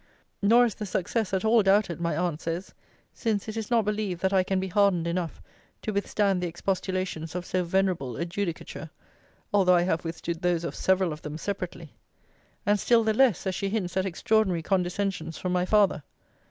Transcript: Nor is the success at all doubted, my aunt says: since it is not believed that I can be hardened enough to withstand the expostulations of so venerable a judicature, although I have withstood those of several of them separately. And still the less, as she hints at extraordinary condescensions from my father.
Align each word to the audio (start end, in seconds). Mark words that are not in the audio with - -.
Nor 0.41 0.65
is 0.65 0.73
the 0.73 0.87
success 0.87 1.31
at 1.31 1.45
all 1.45 1.61
doubted, 1.61 2.01
my 2.01 2.17
aunt 2.17 2.41
says: 2.41 2.73
since 3.13 3.47
it 3.47 3.55
is 3.55 3.69
not 3.69 3.85
believed 3.85 4.21
that 4.21 4.33
I 4.33 4.41
can 4.41 4.59
be 4.59 4.67
hardened 4.69 5.05
enough 5.05 5.43
to 5.83 5.93
withstand 5.93 6.41
the 6.41 6.47
expostulations 6.47 7.35
of 7.35 7.45
so 7.45 7.63
venerable 7.63 8.17
a 8.17 8.25
judicature, 8.25 8.89
although 9.53 9.75
I 9.75 9.83
have 9.83 10.03
withstood 10.03 10.41
those 10.41 10.63
of 10.63 10.73
several 10.73 11.13
of 11.13 11.21
them 11.21 11.37
separately. 11.37 11.93
And 12.65 12.79
still 12.79 13.03
the 13.03 13.13
less, 13.13 13.45
as 13.45 13.53
she 13.53 13.69
hints 13.69 13.95
at 13.95 14.07
extraordinary 14.07 14.63
condescensions 14.63 15.37
from 15.37 15.51
my 15.51 15.65
father. 15.67 16.01